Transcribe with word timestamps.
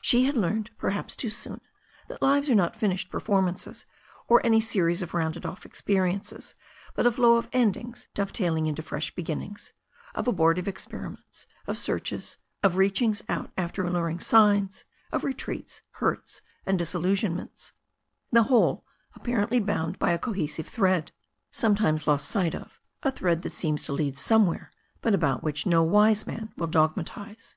She 0.00 0.22
had 0.26 0.36
learned, 0.36 0.70
perhaps 0.78 1.16
too 1.16 1.30
soon, 1.30 1.60
that 2.06 2.22
lives 2.22 2.48
are 2.48 2.54
not 2.54 2.76
finished 2.76 3.10
per 3.10 3.18
formances, 3.18 3.86
or 4.28 4.40
any 4.46 4.60
series 4.60 5.02
of 5.02 5.14
rounded 5.14 5.44
off 5.44 5.66
experiences, 5.66 6.54
but 6.94 7.08
a 7.08 7.10
flow 7.10 7.38
of 7.38 7.48
endings 7.52 8.06
dovetailing 8.14 8.66
into 8.66 8.82
fresh 8.82 9.12
beginnings, 9.16 9.72
of 10.14 10.26
abor 10.26 10.54
tive 10.54 10.68
experiments, 10.68 11.48
of 11.66 11.76
searches, 11.76 12.38
of 12.62 12.76
reachings 12.76 13.20
out 13.28 13.50
after 13.56 13.82
allur 13.82 14.08
ing 14.12 14.20
signs, 14.20 14.84
of 15.10 15.24
retreats, 15.24 15.82
hurts 15.94 16.40
and 16.64 16.78
disillusionments, 16.78 17.72
the 18.30 18.44
whole 18.44 18.84
apparently 19.16 19.58
bound 19.58 19.98
by 19.98 20.12
a 20.12 20.18
cohesive 20.20 20.68
thread, 20.68 21.10
sometimes 21.50 22.06
lost 22.06 22.28
sight 22.28 22.54
of, 22.54 22.78
a 23.02 23.10
thread 23.10 23.42
that 23.42 23.50
seems 23.52 23.82
to 23.82 23.92
lead 23.92 24.16
somewhere, 24.16 24.70
but 25.00 25.14
about 25.16 25.42
which 25.42 25.66
no 25.66 25.82
wise 25.82 26.28
man 26.28 26.52
will 26.56 26.68
dogmatize. 26.68 27.56